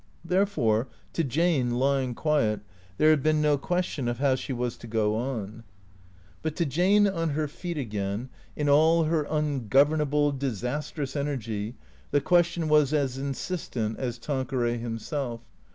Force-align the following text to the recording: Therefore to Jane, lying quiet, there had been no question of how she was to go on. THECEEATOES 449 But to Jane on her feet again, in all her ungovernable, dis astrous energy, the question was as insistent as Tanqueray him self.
Therefore 0.25 0.87
to 1.13 1.23
Jane, 1.23 1.75
lying 1.75 2.15
quiet, 2.15 2.61
there 2.97 3.11
had 3.11 3.21
been 3.21 3.39
no 3.39 3.55
question 3.55 4.07
of 4.07 4.17
how 4.17 4.33
she 4.33 4.51
was 4.51 4.75
to 4.77 4.87
go 4.87 5.15
on. 5.15 5.63
THECEEATOES 6.41 6.41
449 6.41 6.41
But 6.41 6.55
to 6.55 6.65
Jane 6.65 7.07
on 7.07 7.29
her 7.35 7.47
feet 7.47 7.77
again, 7.77 8.29
in 8.55 8.67
all 8.67 9.03
her 9.03 9.27
ungovernable, 9.29 10.31
dis 10.31 10.63
astrous 10.63 11.15
energy, 11.15 11.75
the 12.09 12.19
question 12.19 12.67
was 12.67 12.93
as 12.93 13.19
insistent 13.19 13.99
as 13.99 14.17
Tanqueray 14.17 14.79
him 14.79 14.97
self. 14.97 15.41